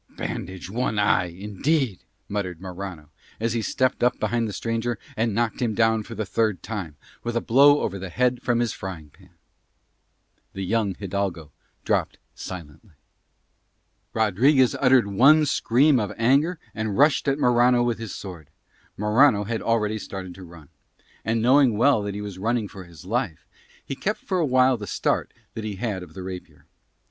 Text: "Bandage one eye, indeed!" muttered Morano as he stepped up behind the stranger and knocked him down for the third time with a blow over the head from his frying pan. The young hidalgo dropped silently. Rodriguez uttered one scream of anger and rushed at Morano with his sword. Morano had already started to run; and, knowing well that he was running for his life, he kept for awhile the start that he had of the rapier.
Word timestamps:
"Bandage 0.17 0.67
one 0.67 0.97
eye, 0.97 1.25
indeed!" 1.27 2.03
muttered 2.27 2.59
Morano 2.59 3.11
as 3.39 3.53
he 3.53 3.61
stepped 3.61 4.03
up 4.03 4.19
behind 4.19 4.47
the 4.47 4.51
stranger 4.51 4.97
and 5.15 5.35
knocked 5.35 5.59
him 5.61 5.75
down 5.75 6.01
for 6.01 6.15
the 6.15 6.25
third 6.25 6.63
time 6.63 6.97
with 7.23 7.35
a 7.35 7.39
blow 7.39 7.81
over 7.81 7.99
the 7.99 8.09
head 8.09 8.41
from 8.41 8.61
his 8.61 8.73
frying 8.73 9.11
pan. 9.11 9.29
The 10.53 10.63
young 10.65 10.95
hidalgo 10.95 11.51
dropped 11.85 12.17
silently. 12.33 12.93
Rodriguez 14.11 14.75
uttered 14.81 15.05
one 15.05 15.45
scream 15.45 15.99
of 15.99 16.11
anger 16.17 16.57
and 16.73 16.97
rushed 16.97 17.27
at 17.27 17.37
Morano 17.37 17.83
with 17.83 17.99
his 17.99 18.11
sword. 18.15 18.49
Morano 18.97 19.43
had 19.43 19.61
already 19.61 19.99
started 19.99 20.33
to 20.33 20.43
run; 20.43 20.69
and, 21.23 21.43
knowing 21.43 21.77
well 21.77 22.01
that 22.01 22.15
he 22.15 22.21
was 22.21 22.39
running 22.39 22.67
for 22.67 22.85
his 22.85 23.05
life, 23.05 23.45
he 23.85 23.93
kept 23.93 24.21
for 24.21 24.39
awhile 24.39 24.77
the 24.77 24.87
start 24.87 25.31
that 25.53 25.63
he 25.63 25.75
had 25.75 26.01
of 26.01 26.15
the 26.15 26.23
rapier. 26.23 26.65